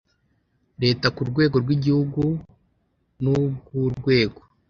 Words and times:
Leta 0.83 1.07
ku 1.15 1.21
rwego 1.29 1.55
rw 1.63 1.69
Igihugu 1.77 2.21
n 3.23 3.25
ubw 3.39 3.63
urwego 3.87 4.39